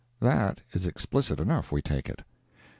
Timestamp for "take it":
1.83-2.23